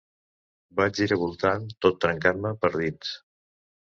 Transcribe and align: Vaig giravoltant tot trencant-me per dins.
Vaig 0.77 0.95
giravoltant 1.01 1.67
tot 1.87 1.99
trencant-me 2.05 2.53
per 2.65 2.73
dins. 2.77 3.13